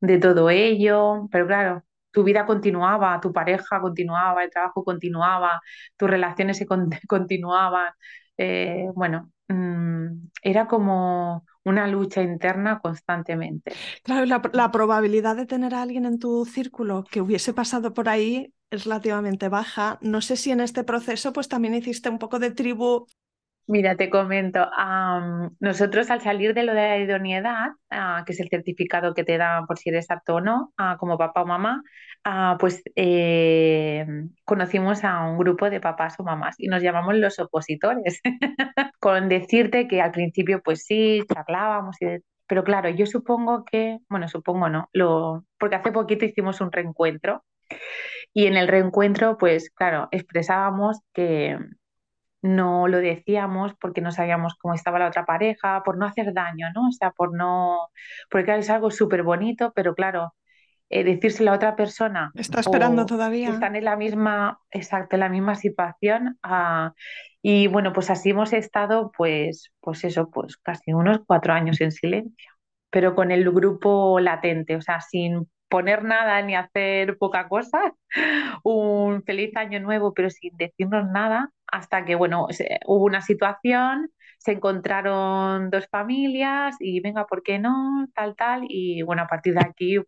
[0.00, 1.84] de todo ello, pero claro.
[2.12, 5.60] Tu vida continuaba, tu pareja continuaba, el trabajo continuaba,
[5.96, 7.92] tus relaciones se con- continuaban.
[8.36, 13.80] Eh, bueno, mm, era como una lucha interna constantemente.
[14.02, 18.08] Claro, la, la probabilidad de tener a alguien en tu círculo que hubiese pasado por
[18.08, 19.98] ahí es relativamente baja.
[20.02, 23.06] No sé si en este proceso pues también hiciste un poco de tribu.
[23.66, 28.40] Mira, te comento, am, nosotros al salir de lo de la idoneidad, ah, que es
[28.40, 31.46] el certificado que te dan por si eres apto o no, ah, como papá o
[31.46, 31.80] mamá,
[32.24, 34.04] ah, pues eh,
[34.44, 38.20] conocimos a un grupo de papás o mamás y nos llamamos los opositores,
[39.00, 43.98] con decirte que al principio pues sí, charlábamos, y de- pero claro, yo supongo que,
[44.08, 47.44] bueno, supongo no, lo, porque hace poquito hicimos un reencuentro
[48.32, 51.58] y en el reencuentro pues claro, expresábamos que
[52.42, 56.68] no lo decíamos porque no sabíamos cómo estaba la otra pareja, por no hacer daño,
[56.74, 56.88] ¿no?
[56.88, 57.88] O sea, por no,
[58.30, 60.34] porque claro, es algo súper bonito, pero claro,
[60.88, 63.50] eh, decírselo a otra persona ¿Está esperando todavía?
[63.50, 66.94] están en la misma, exacto, en la misma situación, ah,
[67.42, 71.92] y bueno, pues así hemos estado, pues, pues eso, pues casi unos cuatro años en
[71.92, 72.50] silencio,
[72.90, 77.80] pero con el grupo latente, o sea, sin poner nada ni hacer poca cosa,
[78.64, 84.10] un feliz año nuevo, pero sin decirnos nada, hasta que, bueno, se- hubo una situación,
[84.38, 88.06] se encontraron dos familias y venga, ¿por qué no?
[88.14, 89.98] Tal, tal, y bueno, a partir de aquí,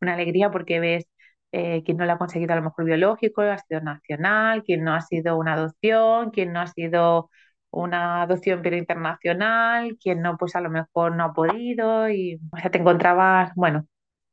[0.00, 1.06] una alegría porque ves
[1.52, 5.00] eh, no lo ha conseguido a lo mejor biológico, ha sido nacional, quién no ha
[5.00, 7.30] sido una adopción, quién no ha sido
[7.70, 12.70] una adopción pero internacional, quién no, pues a lo mejor no ha podido, y o
[12.70, 13.86] te encontrabas, bueno,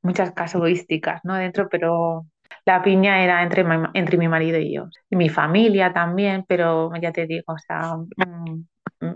[0.03, 1.35] muchas casuísticas, ¿no?
[1.35, 2.27] Dentro, pero
[2.65, 4.87] la piña era entre mi, entre mi marido y yo.
[5.09, 8.63] Y mi familia también, pero ya te digo, o sea, mm,
[9.01, 9.15] mm,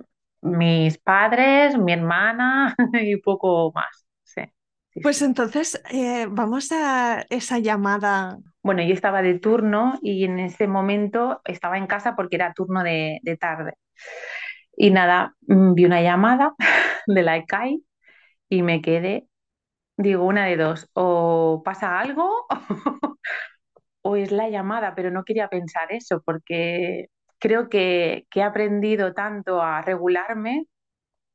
[0.58, 4.06] mis padres, mi hermana y poco más.
[4.24, 4.42] Sí,
[4.94, 5.22] sí, Pues sí.
[5.22, 8.40] entonces eh, vamos a esa llamada.
[8.64, 12.84] Bueno, yo estaba de turno y en ese momento estaba en casa porque era turno
[12.84, 13.74] de, de tarde.
[14.78, 16.54] Y nada, mm, vi una llamada
[17.08, 17.84] de la ECAI
[18.50, 19.28] y me quedé,
[19.98, 22.46] digo, una de dos, o pasa algo
[24.02, 27.08] o es la llamada, pero no quería pensar eso porque
[27.40, 30.68] creo que, que he aprendido tanto a regularme,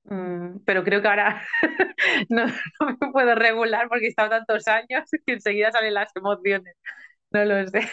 [0.05, 1.43] mm, pero creo que ahora
[2.31, 6.77] no, no me puedo regular porque he estado tantos años que enseguida salen las emociones,
[7.33, 7.89] no lo sé.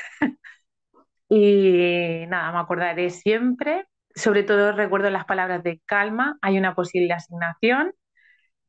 [1.29, 7.13] Y nada, me acordaré siempre, sobre todo recuerdo las palabras de calma, hay una posible
[7.13, 7.93] asignación,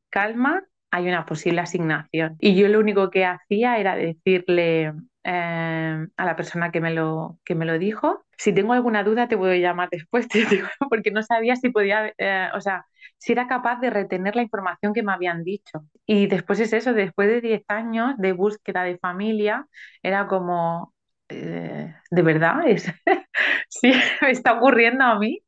[0.09, 2.35] calma, hay una posible asignación.
[2.39, 7.39] Y yo lo único que hacía era decirle eh, a la persona que me lo,
[7.45, 10.27] que me lo dijo, si tengo alguna duda te voy a llamar después,
[10.89, 12.85] porque no sabía si podía, eh, o sea,
[13.17, 15.85] si era capaz de retener la información que me habían dicho.
[16.05, 19.67] Y después es eso, después de 10 años de búsqueda de familia,
[20.01, 20.93] era como,
[21.29, 22.67] eh, ¿de verdad?
[22.67, 22.85] Es,
[23.69, 25.39] sí, me está ocurriendo a mí.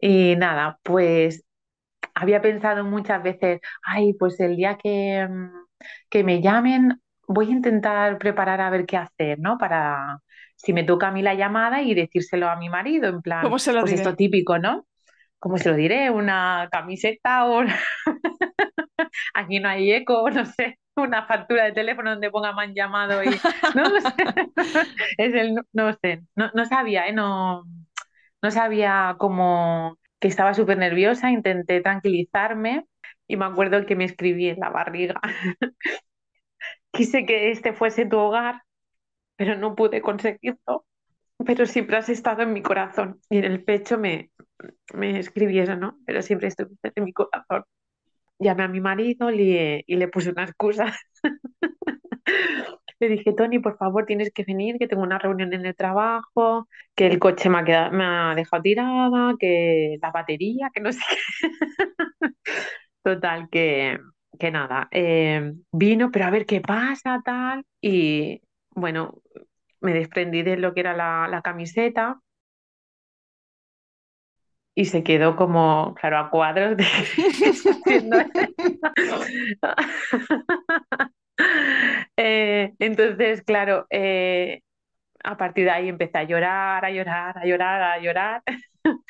[0.00, 1.44] Y nada, pues
[2.14, 5.28] había pensado muchas veces, ay, pues el día que,
[6.10, 9.58] que me llamen, voy a intentar preparar a ver qué hacer, ¿no?
[9.58, 10.20] Para
[10.56, 13.58] si me toca a mí la llamada y decírselo a mi marido, en plan, ¿Cómo
[13.58, 14.02] se lo pues diré?
[14.02, 14.86] esto típico, ¿no?
[15.38, 16.10] ¿Cómo se lo diré?
[16.10, 17.62] Una camiseta o
[19.34, 23.22] aquí no hay eco, no sé, una factura de teléfono donde ponga me han llamado
[23.22, 23.28] y
[23.74, 24.14] no, no sé,
[25.18, 27.12] es el, no, sé, no, no sabía, ¿eh?
[27.12, 27.64] No,
[28.42, 32.86] no sabía cómo, estaba súper nerviosa, intenté tranquilizarme
[33.26, 35.20] y me acuerdo que me escribí en la barriga.
[36.92, 38.62] Quise que este fuese tu hogar,
[39.36, 40.86] pero no pude conseguirlo.
[41.46, 44.30] Pero siempre has estado en mi corazón y en el pecho me,
[44.94, 45.98] me escribí ¿no?
[46.06, 47.64] Pero siempre estuviste en mi corazón.
[48.38, 50.94] Llamé a mi marido le- y le puse una excusa.
[53.04, 56.66] Le dije, Tony, por favor, tienes que venir, que tengo una reunión en el trabajo,
[56.94, 57.58] que el coche me
[58.04, 61.48] ha dejado tirada, que la batería, que no sé qué.
[63.02, 63.98] Total, que,
[64.38, 67.64] que nada, eh, vino, pero a ver qué pasa, tal.
[67.80, 69.20] Y bueno,
[69.80, 72.20] me desprendí de lo que era la, la camiseta
[74.74, 76.84] y se quedó como, claro, a cuadros de
[82.16, 84.62] Eh, entonces, claro, eh,
[85.24, 88.42] a partir de ahí empecé a llorar, a llorar, a llorar, a llorar.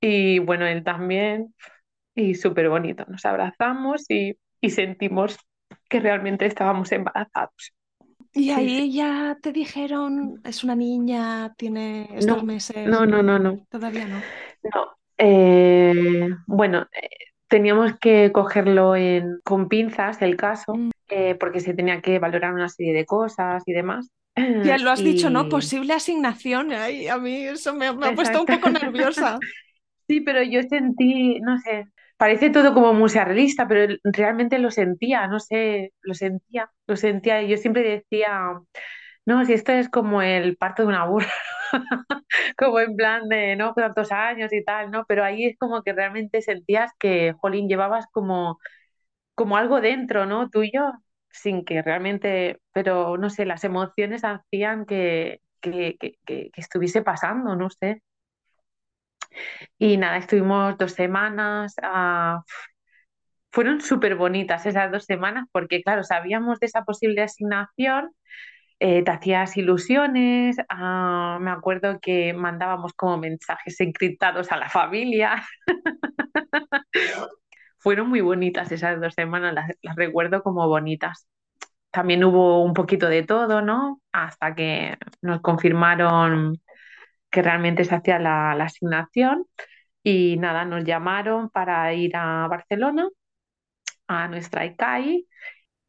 [0.00, 1.54] Y bueno, él también,
[2.14, 3.04] y súper bonito.
[3.08, 5.38] Nos abrazamos y, y sentimos
[5.90, 7.74] que realmente estábamos embarazados.
[8.34, 13.38] Y ahí ya te dijeron, es una niña, tiene estos No, meses, no, no, no,
[13.38, 13.66] no.
[13.70, 14.26] todavía no.
[14.62, 14.96] No.
[15.18, 16.86] Eh, bueno,
[17.52, 20.90] teníamos que cogerlo en- con pinzas el caso, Mm.
[21.10, 24.08] eh, porque se tenía que valorar una serie de cosas y demás.
[24.64, 25.50] Ya lo has dicho, ¿no?
[25.50, 26.72] Posible asignación.
[26.72, 29.38] Ay, a mí eso me, me ha puesto un poco nerviosa.
[30.08, 31.84] Sí, pero yo sentí, no sé,
[32.18, 37.40] parece todo como muy surrealista, pero realmente lo sentía, no sé, lo sentía, lo sentía.
[37.42, 38.30] Y yo siempre decía,
[39.26, 41.28] no, si esto es como el parto de una burra,
[42.58, 45.04] como en plan de, no, tantos años y tal, ¿no?
[45.06, 48.58] Pero ahí es como que realmente sentías que, jolín, llevabas como,
[49.34, 50.50] como algo dentro, ¿no?
[50.50, 50.92] Tuyo,
[51.30, 57.02] sin que realmente, pero no sé, las emociones hacían que, que, que, que que estuviese
[57.02, 58.02] pasando, no sé.
[59.78, 61.74] Y nada, estuvimos dos semanas.
[61.82, 62.42] ah,
[63.50, 68.10] fueron súper bonitas esas dos semanas porque, claro, sabíamos de esa posible asignación,
[68.84, 75.44] eh, te hacías ilusiones, ah, me acuerdo que mandábamos como mensajes encriptados a la familia.
[77.78, 81.28] Fueron muy bonitas esas dos semanas, las, recuerdo como bonitas.
[81.92, 84.00] También hubo un poquito de todo, ¿no?
[84.12, 86.60] Hasta que nos confirmaron
[87.30, 89.46] que realmente se hacía la, la asignación.
[90.02, 93.08] Y nada, nos llamaron para ir a Barcelona,
[94.08, 95.26] a nuestra ICAI.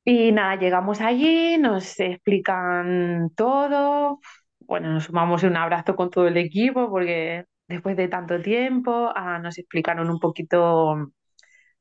[0.06, 4.20] Y nada, llegamos allí, nos explican todo.
[4.60, 9.40] Bueno, nos sumamos un abrazo con todo el equipo porque después de tanto tiempo ah,
[9.40, 11.12] nos explicaron un poquito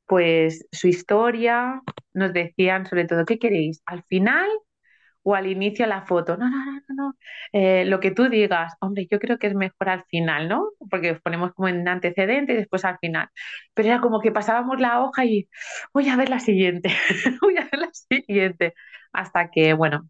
[0.06, 1.82] pues su historia,
[2.14, 3.82] nos decían sobre todo, ¿qué queréis?
[3.86, 4.48] ¿Al final
[5.22, 6.36] o al inicio la foto.
[6.36, 7.16] No, no, no, no, no.
[7.52, 10.70] Eh, lo que tú digas, hombre, yo creo que es mejor al final, ¿no?
[10.90, 13.28] Porque ponemos como en antecedente y después al final.
[13.74, 15.48] Pero era como que pasábamos la hoja y
[15.92, 16.90] voy a ver la siguiente,
[17.40, 18.74] voy a ver la siguiente.
[19.12, 20.08] Hasta que, bueno,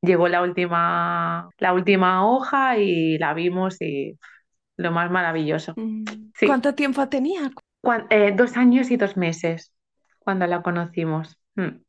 [0.00, 4.18] llegó la última, la última hoja y la vimos y
[4.76, 5.74] lo más maravilloso.
[5.76, 6.04] Mm.
[6.34, 7.50] Sí, ¿Cuánto tiempo tenía?
[8.10, 9.72] Eh, dos años y dos meses
[10.18, 11.38] cuando la conocimos.
[11.54, 11.85] Mm.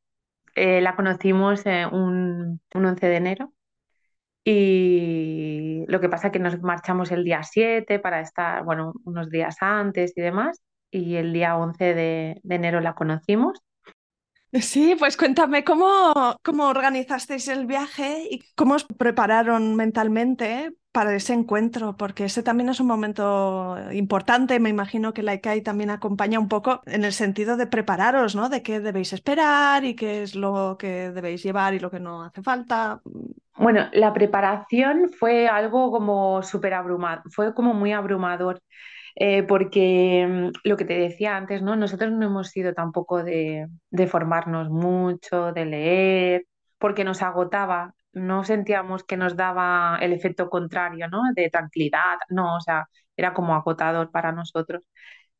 [0.57, 3.53] Eh, la conocimos eh, un, un 11 de enero
[4.45, 9.29] y lo que pasa es que nos marchamos el día 7 para estar, bueno, unos
[9.29, 13.59] días antes y demás, y el día 11 de, de enero la conocimos.
[14.53, 21.33] Sí, pues cuéntame cómo, cómo organizasteis el viaje y cómo os prepararon mentalmente para ese
[21.33, 24.59] encuentro, porque ese también es un momento importante.
[24.59, 28.47] Me imagino que la ICAI también acompaña un poco en el sentido de prepararos, ¿no?
[28.49, 32.23] De qué debéis esperar y qué es lo que debéis llevar y lo que no
[32.23, 33.01] hace falta.
[33.57, 38.61] Bueno, la preparación fue algo como súper abrumador, fue como muy abrumador,
[39.19, 41.75] eh, porque mm, lo que te decía antes, ¿no?
[41.75, 46.45] Nosotros no hemos sido tampoco de, de formarnos mucho, de leer,
[46.77, 51.23] porque nos agotaba, no sentíamos que nos daba el efecto contrario, ¿no?
[51.35, 54.83] De tranquilidad, no, o sea, era como agotador para nosotros.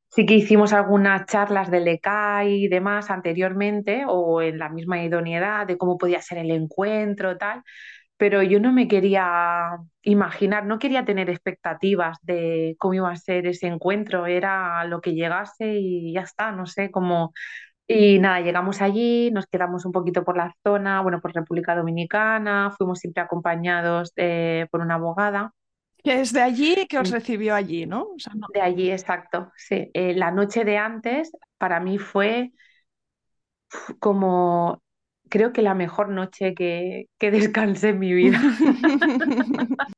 [0.09, 5.67] Sí que hicimos algunas charlas del ECAI y demás anteriormente, o en la misma idoneidad
[5.67, 7.63] de cómo podía ser el encuentro, tal
[8.17, 13.45] pero yo no me quería imaginar, no quería tener expectativas de cómo iba a ser
[13.45, 17.33] ese encuentro, era lo que llegase y ya está, no sé, cómo...
[17.89, 22.73] Y nada, llegamos allí, nos quedamos un poquito por la zona, bueno, por República Dominicana,
[22.77, 25.53] fuimos siempre acompañados eh, por una abogada.
[26.03, 28.09] Que es de allí que os recibió allí, ¿no?
[28.53, 29.89] De allí, exacto, sí.
[29.93, 32.51] Eh, la noche de antes para mí fue
[33.99, 34.81] como
[35.29, 38.39] creo que la mejor noche que, que descansé en mi vida.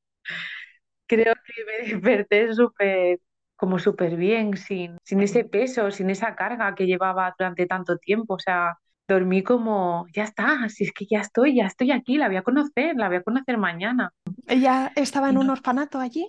[1.10, 3.18] creo que me desperté súper,
[3.56, 8.34] como súper bien, sin, sin ese peso, sin esa carga que llevaba durante tanto tiempo.
[8.34, 12.28] O sea, dormí como, ya está, si es que ya estoy, ya estoy aquí, la
[12.28, 14.12] voy a conocer, la voy a conocer mañana.
[14.46, 16.26] ¿Ella estaba en un orfanato allí?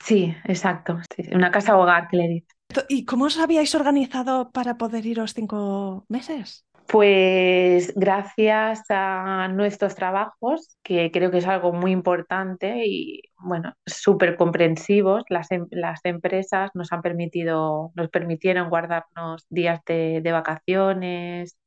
[0.00, 2.48] Sí, exacto, sí, una casa hogar que le dice.
[2.88, 6.66] ¿Y cómo os habíais organizado para poder iros cinco meses?
[6.88, 14.36] Pues gracias a nuestros trabajos, que creo que es algo muy importante y bueno, súper
[14.36, 21.58] comprensivos, las, em, las, empresas nos han permitido, nos permitieron guardarnos días de, de vacaciones.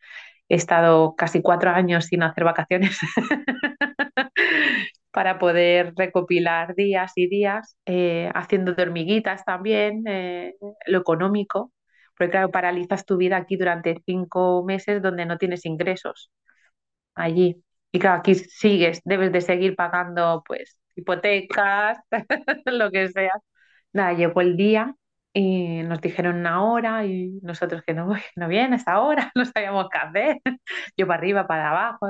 [0.49, 2.97] He estado casi cuatro años sin hacer vacaciones
[5.11, 10.55] para poder recopilar días y días, eh, haciendo de hormiguitas también, eh,
[10.87, 11.71] lo económico
[12.19, 16.31] porque claro, paralizas tu vida aquí durante cinco meses donde no tienes ingresos
[17.15, 17.63] allí.
[17.91, 21.97] Y claro, aquí sigues, debes de seguir pagando pues hipotecas,
[22.65, 23.31] lo que sea.
[23.93, 24.95] Nada, llegó el día
[25.33, 29.87] y nos dijeron una hora y nosotros que no, no viene esa hora, no sabíamos
[29.91, 30.37] qué hacer.
[30.97, 32.07] Yo para arriba, para abajo,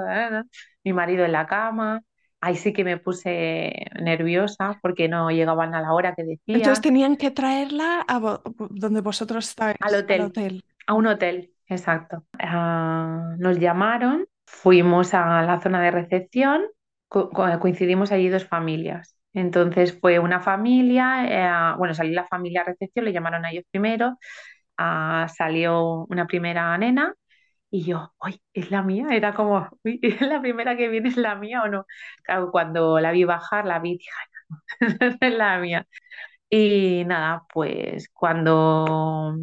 [0.84, 2.02] mi marido en la cama.
[2.42, 6.56] Ahí sí que me puse nerviosa porque no llegaban a la hora que decía.
[6.56, 9.76] Entonces tenían que traerla a donde vosotros estáis.
[9.82, 12.24] Al hotel, A un hotel, exacto.
[12.40, 16.64] Ah, nos llamaron, fuimos a la zona de recepción,
[17.10, 19.16] coincidimos allí dos familias.
[19.34, 23.66] Entonces fue una familia, eh, bueno, salió la familia a recepción, le llamaron a ellos
[23.70, 24.18] primero,
[24.78, 27.14] ah, salió una primera nena
[27.72, 29.08] y yo, uy, ¿es la mía?
[29.12, 31.10] Era como, ¿es la primera que viene?
[31.10, 31.86] ¿Es la mía o no?
[32.24, 34.12] Claro, cuando la vi bajar, la vi, dije,
[35.22, 35.88] es la mía.
[36.50, 39.38] Y nada, pues cuando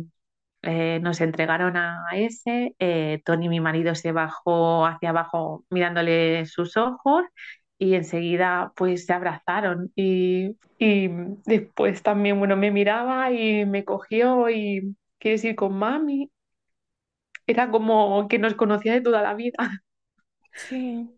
[0.62, 6.76] eh, nos entregaron a ese, eh, Tony, mi marido, se bajó hacia abajo mirándole sus
[6.76, 7.24] ojos
[7.78, 11.08] y enseguida pues se abrazaron y, y
[11.46, 16.30] después también, bueno, me miraba y me cogió y ¿quieres ir con mami?
[17.46, 19.54] Era como que nos conocía de toda la vida.
[20.52, 21.10] Sí.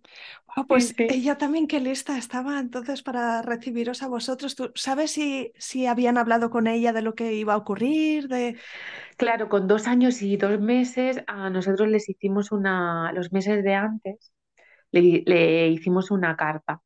[0.69, 4.57] pues ella también qué lista estaba entonces para recibiros a vosotros.
[4.57, 8.29] ¿Tú sabes si, si habían hablado con ella de lo que iba a ocurrir?
[8.29, 8.59] De...
[9.17, 13.75] Claro, con dos años y dos meses a nosotros les hicimos una, los meses de
[13.75, 14.33] antes,
[14.93, 16.83] le, le hicimos una carta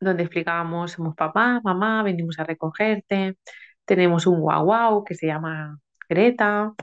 [0.00, 3.38] donde explicábamos, somos papá, mamá, venimos a recogerte,
[3.84, 5.78] tenemos un guau guau que se llama
[6.08, 6.74] Greta,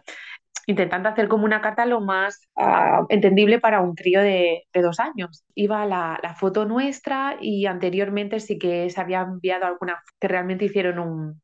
[0.71, 5.43] intentando hacer como una carta lo más ah, entendible para un crío de, dos años.
[5.55, 10.99] Iba la, foto nuestra y anteriormente sí que se había enviado alguna que realmente hicieron
[10.99, 11.41] un,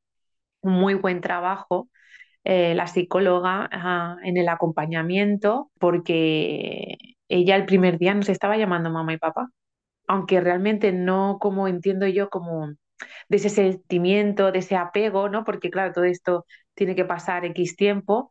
[0.63, 1.89] muy buen trabajo.
[2.43, 8.89] Eh, la psicóloga ah, en el acompañamiento porque ella el primer día nos estaba llamando
[8.89, 9.49] mamá y papá,
[10.07, 12.67] aunque realmente no como entiendo yo como
[13.29, 15.43] de ese sentimiento, de ese apego, ¿no?
[15.43, 18.29] Porque claro, todo esto tiene que pasar X tiempo,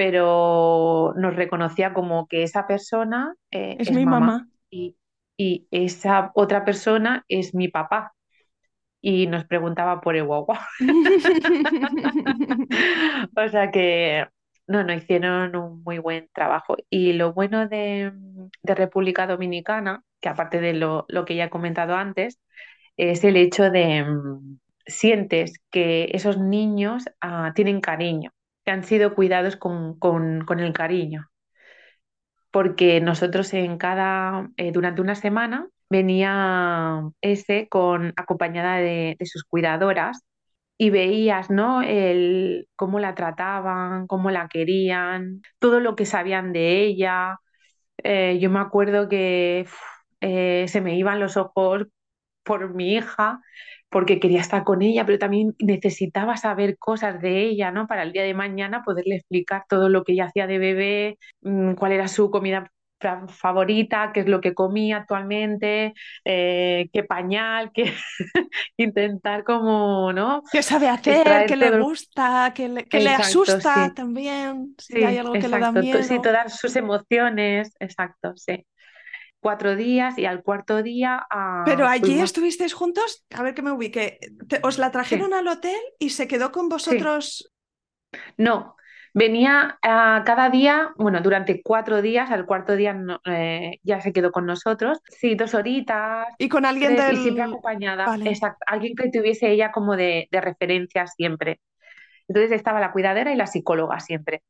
[0.00, 4.96] pero nos reconocía como que esa persona eh, es, mi mamá, Y,
[5.70, 8.14] esa otra persona es mi papá.
[9.02, 10.66] Y nos preguntaba por el guagua.
[13.36, 14.24] o sea que
[14.66, 16.76] no, no hicieron un muy buen trabajo.
[16.88, 18.10] Y lo bueno de,
[18.62, 22.40] República Dominicana, que aparte de lo, que ya he comentado antes,
[22.96, 28.32] es el hecho de mm, sientes que esos niños ah, tienen cariño
[28.70, 29.98] han sido cuidados con,
[30.58, 31.28] el cariño.
[32.50, 40.22] Porque nosotros en cada, eh, durante una semana venía ese con acompañada de, sus cuidadoras
[40.78, 41.82] y veías, ¿no?
[41.82, 47.38] El, cómo la trataban, cómo la querían, todo lo que sabían de ella.
[47.98, 49.66] Eh, yo me acuerdo que
[50.20, 51.86] eh, se me iban los ojos
[52.44, 53.40] por mi hija
[53.90, 57.86] porque quería estar con ella, pero también necesitaba saber cosas de ella, ¿no?
[57.86, 61.74] Para el día de mañana poderle explicar todo lo que ella hacía de bebé, mm,
[61.74, 62.70] cuál era su comida
[63.28, 67.94] favorita, qué es lo que comía actualmente, eh, qué pañal, qué
[68.76, 70.42] intentar como, ¿no?
[70.52, 71.46] ¿Qué sabe hacer?
[71.46, 72.52] ¿Qué le gusta?
[72.54, 74.74] ¿Qué le, le asusta también?
[74.78, 76.02] Si hay algo que le da miedo.
[76.02, 78.66] Sí, todas sus emociones, exacto, sí.
[79.40, 83.62] Cuatro días y al cuarto día ah, Pero allí fuimos- estuvisteis juntos, a ver que
[83.62, 84.18] me ubique.
[84.62, 87.50] ¿Os la trajeron al hotel y se quedó con vosotros?
[88.36, 88.76] No,
[89.14, 94.12] venía ah, cada día, bueno, durante cuatro días, al cuarto día no- eh, ya se
[94.12, 94.98] quedó con nosotros.
[95.08, 97.22] Sí, dos horitas, Y con alguien tres, y del...
[97.22, 98.06] siempre acompañada.
[98.06, 98.28] Vale.
[98.30, 101.60] Exacto, alguien que tuviese ella como de, de referencia siempre.
[102.28, 104.42] Entonces estaba la cuidadera y la psicóloga siempre.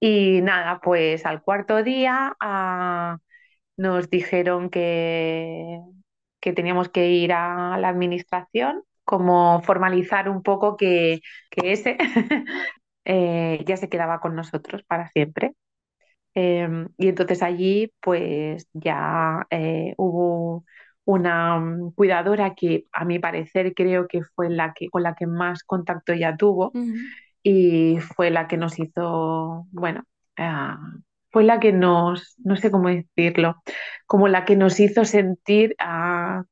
[0.00, 3.16] Y nada, pues al cuarto día ah,
[3.76, 5.80] nos dijeron que,
[6.40, 11.20] que teníamos que ir a la administración, como formalizar un poco que,
[11.50, 11.96] que ese
[13.04, 15.54] eh, ya se quedaba con nosotros para siempre.
[16.34, 16.68] Eh,
[16.98, 20.64] y entonces allí pues ya eh, hubo
[21.04, 25.26] una mm, cuidadora que a mi parecer creo que fue la que, con la que
[25.26, 26.72] más contacto ella tuvo
[27.42, 30.04] y fue la que nos hizo, bueno,
[30.38, 30.78] ah,
[31.34, 33.56] fue la que nos, no sé cómo decirlo,
[34.06, 36.44] como la que nos hizo sentir ah,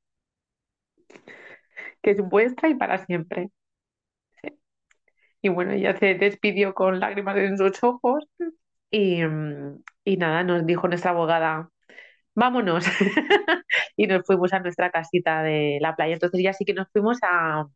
[2.02, 3.50] que es vuestra y para siempre.
[5.40, 8.24] Y bueno, ella se despidió con lágrimas en sus ojos
[8.90, 9.20] y,
[10.04, 11.70] y nada, nos dijo nuestra abogada,
[12.34, 12.86] vámonos.
[13.96, 16.14] Y nos fuimos a nuestra casita de la playa.
[16.14, 17.66] Entonces ya sí que nos fuimos a,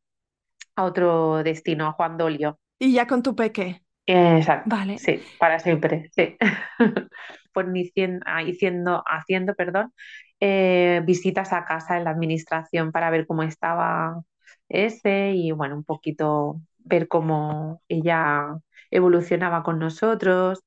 [0.77, 2.59] a otro destino, a Juan Dolio.
[2.79, 3.86] Y ya con tu peque.
[4.07, 4.99] Exacto, Vale.
[4.99, 6.37] sí, para siempre, sí.
[7.53, 9.93] Fueron hicien- ah, haciendo, haciendo, perdón,
[10.41, 14.23] eh, visitas a casa en la administración para ver cómo estaba
[14.69, 18.57] ese y bueno, un poquito ver cómo ella
[18.91, 20.63] evolucionaba con nosotros,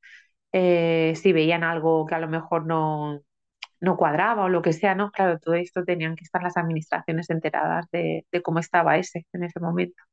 [0.53, 3.21] eh, si veían algo que a lo mejor no,
[3.81, 5.11] no cuadraba o lo que sea, ¿no?
[5.11, 9.43] Claro, todo esto tenían que estar las administraciones enteradas de, de cómo estaba ese en
[9.45, 10.03] ese momento.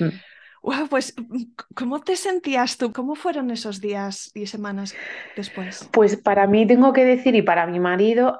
[0.00, 0.20] Mm.
[0.68, 1.44] Guau, pues, mm,
[1.74, 2.92] ¿cómo te sentías tú?
[2.92, 4.94] ¿Cómo fueron esos días y semanas
[5.34, 5.88] después?
[5.94, 8.36] Pues para mí tengo que decir, y para mi marido,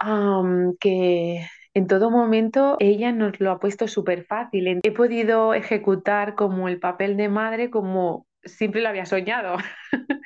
[0.79, 4.79] que en todo momento ella nos lo ha puesto súper fácil.
[4.83, 9.57] He podido ejecutar como el papel de madre como siempre lo había soñado.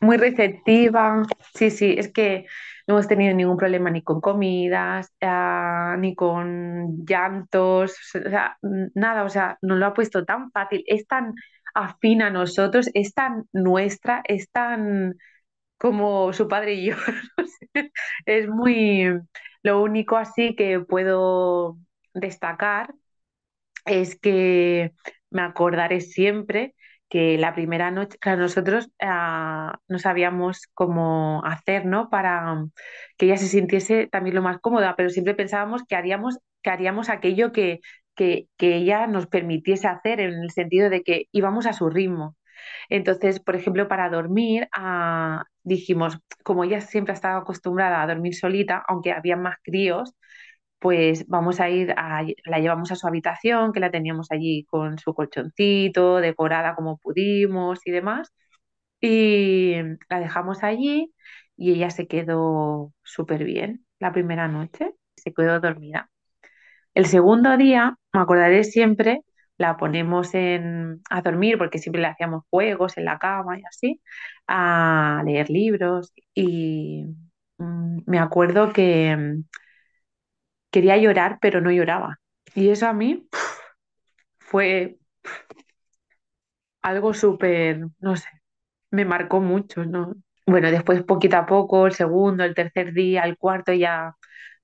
[0.00, 1.22] Muy receptiva.
[1.54, 2.46] Sí, sí, es que
[2.86, 7.96] no hemos tenido ningún problema ni con comidas, ah, ni con llantos,
[8.94, 11.34] nada, o sea, nos lo ha puesto tan fácil, es tan
[11.74, 15.16] afín a nosotros, es tan nuestra, es tan
[15.78, 16.96] como su padre y yo.
[18.26, 19.06] Es muy,
[19.62, 21.78] lo único así que puedo
[22.14, 22.94] destacar
[23.84, 24.92] es que
[25.30, 26.74] me acordaré siempre
[27.08, 32.10] que la primera noche, claro, nosotros ah, no sabíamos cómo hacer, ¿no?
[32.10, 32.64] Para
[33.16, 37.08] que ella se sintiese también lo más cómoda, pero siempre pensábamos que haríamos, que haríamos
[37.08, 37.80] aquello que,
[38.14, 42.36] que, que ella nos permitiese hacer, en el sentido de que íbamos a su ritmo.
[42.88, 48.34] Entonces, por ejemplo, para dormir, ah, dijimos, como ella siempre ha estado acostumbrada a dormir
[48.34, 50.14] solita, aunque había más críos,
[50.78, 54.98] pues vamos a ir a, la llevamos a su habitación, que la teníamos allí con
[54.98, 58.32] su colchoncito, decorada como pudimos y demás,
[59.00, 59.74] y
[60.08, 61.12] la dejamos allí
[61.56, 66.10] y ella se quedó súper bien la primera noche, se quedó dormida.
[66.94, 69.22] El segundo día, me acordaré siempre,
[69.58, 74.00] la ponemos en, a dormir porque siempre le hacíamos juegos en la cama y así,
[74.46, 77.04] a leer libros y
[77.58, 79.42] mm, me acuerdo que
[80.76, 82.18] quería llorar pero no lloraba.
[82.54, 83.26] Y eso a mí
[84.38, 84.98] fue
[86.82, 88.28] algo súper, no sé,
[88.90, 90.14] me marcó mucho, ¿no?
[90.46, 94.16] Bueno, después poquito a poco, el segundo, el tercer día, el cuarto ya,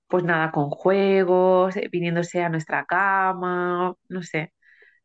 [0.09, 4.53] pues nada, con juegos, eh, viniéndose a nuestra cama, no sé.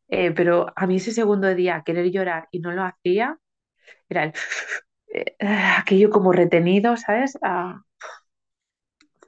[0.08, 3.38] Eh, pero a mí ese segundo día, querer llorar y no lo hacía,
[4.10, 4.34] era el,
[5.14, 5.36] eh,
[5.78, 7.38] aquello como retenido, ¿sabes?
[7.42, 7.82] Ah,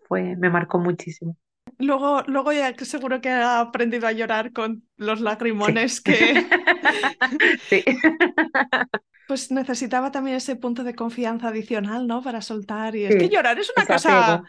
[0.08, 1.36] fue, me marcó muchísimo.
[1.80, 5.20] Luego, luego ya seguro que ha aprendido a llorar con los
[5.64, 5.72] Sí.
[5.80, 6.46] lagrimones que
[7.68, 7.84] Sí.
[9.26, 12.22] pues necesitaba también ese punto de confianza adicional, ¿no?
[12.22, 12.96] Para soltar.
[12.96, 14.42] Y es que llorar es una cosa.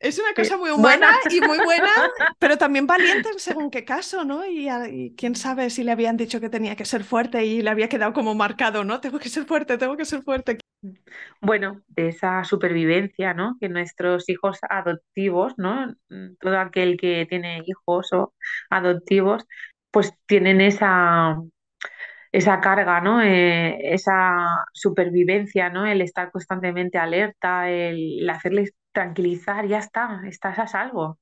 [0.00, 1.36] Es una cosa muy humana Buena.
[1.36, 1.88] y muy buena,
[2.38, 4.46] pero también valiente en según qué caso, ¿no?
[4.46, 7.88] Y, quién sabe si le habían dicho que tenía que ser fuerte y le había
[7.88, 9.00] quedado como marcado, ¿no?
[9.00, 10.58] Tengo que ser fuerte, tengo que ser fuerte.
[11.40, 13.56] Bueno, de esa supervivencia, ¿no?
[13.60, 15.94] Que nuestros hijos adoptivos, ¿no?
[16.40, 18.34] Todo aquel que tiene hijos o
[18.70, 19.44] adoptivos,
[19.90, 21.36] pues tienen esa,
[22.30, 23.20] esa carga, ¿no?
[23.22, 25.86] Eh, esa supervivencia, ¿no?
[25.86, 31.18] El estar constantemente alerta, el, el hacerles tranquilizar, ya está, estás a salvo,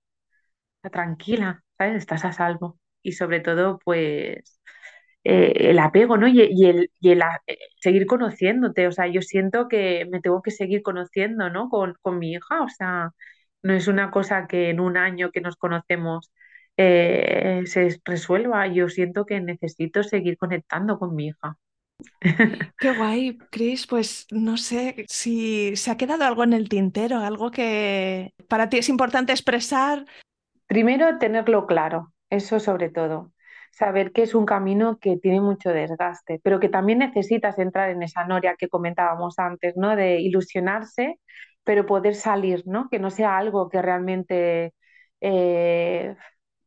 [0.93, 1.97] tranquila, ¿sabes?
[1.97, 2.79] Estás a salvo.
[3.03, 4.61] Y sobre todo, pues
[5.25, 6.29] eh, el apego, ¿no?
[6.29, 10.21] Y, y el, y el a- eh, seguir conociéndote, o sea, yo siento que me
[10.21, 11.69] tengo que seguir conociendo, ¿no?
[11.71, 13.11] Con, con mi hija, o sea,
[13.63, 16.33] no es una cosa que en un año que nos conocemos
[16.77, 18.67] eh, se resuelva.
[18.69, 21.57] Yo siento que necesito seguir conectando con mi hija.
[22.79, 23.87] Qué guay, Chris.
[23.87, 28.79] Pues no sé si se ha quedado algo en el tintero, algo que para ti
[28.79, 30.05] es importante expresar.
[30.67, 33.33] Primero, tenerlo claro, eso sobre todo.
[33.73, 38.03] Saber que es un camino que tiene mucho desgaste, pero que también necesitas entrar en
[38.03, 39.97] esa noria que comentábamos antes, ¿no?
[39.97, 41.21] De ilusionarse,
[41.63, 42.89] pero poder salir, ¿no?
[42.91, 44.73] Que no sea algo que realmente
[45.21, 46.17] eh,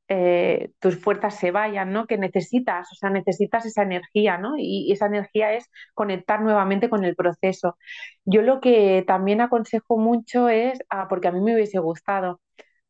[0.10, 2.08] eh, tus fuerzas se vayan, ¿no?
[2.08, 4.56] Que necesitas, o sea, necesitas esa energía, ¿no?
[4.58, 7.78] Y, esa energía es conectar nuevamente con el proceso.
[8.26, 12.42] Yo lo que también aconsejo mucho es, ah, porque a mí me hubiese gustado,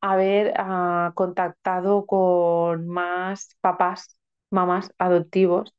[0.02, 4.18] haber ah, contactado con más papás,
[4.50, 5.74] mamás adoptivos.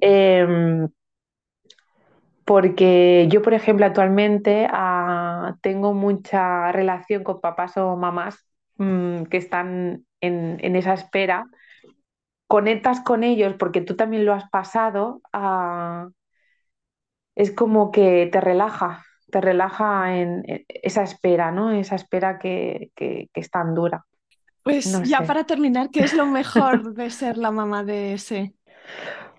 [0.00, 0.88] Em,
[2.44, 8.44] porque yo, por ejemplo, actualmente ah, tengo mucha relación con papás o mamás
[8.78, 11.46] mm, que están en, esa espera,
[12.46, 15.20] conectas con ellos porque tú también lo has pasado,
[17.34, 21.70] es como que te relaja, te relaja en esa espera, ¿no?
[21.70, 24.04] Esa espera que, es tan dura.
[24.62, 28.54] Pues ya para terminar, ¿qué es lo mejor de ser la mamá de ese?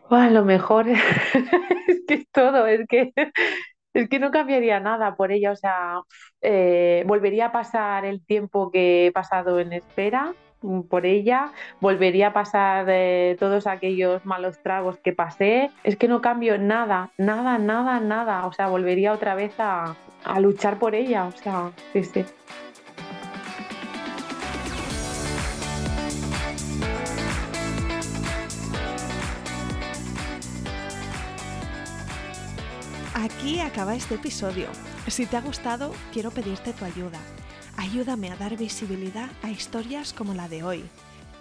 [0.09, 0.89] lo mejor
[1.87, 3.13] es que es todo, es que
[3.93, 6.01] es que no cambiaría nada por ella, o sea,
[6.41, 10.33] eh, volvería a pasar el tiempo que he pasado en espera
[10.89, 16.21] por ella, volvería a pasar eh, todos aquellos malos tragos que pasé, es que no
[16.21, 21.25] cambio nada, nada, nada, nada, o sea, volvería otra vez a, a luchar por ella,
[21.25, 22.25] o sea, sí.
[33.13, 34.67] Aquí acaba este episodio.
[35.07, 37.19] Si te ha gustado, quiero pedirte tu ayuda.
[37.81, 40.83] Ayúdame a dar visibilidad a historias como la de hoy.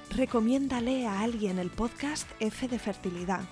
[0.09, 3.43] Recomiéndale a alguien el podcast F de Fertilidad.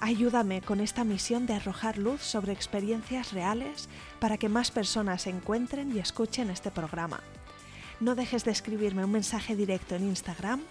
[0.00, 3.88] Ayúdame con esta misión de arrojar luz sobre experiencias reales
[4.18, 7.20] para que más personas encuentren y escuchen este programa.
[8.00, 10.62] No dejes de escribirme un mensaje directo en Instagram.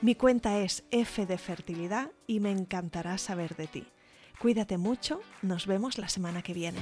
[0.00, 3.86] Mi cuenta es F de Fertilidad y me encantará saber de ti.
[4.38, 6.78] Cuídate mucho, nos vemos la semana que viene.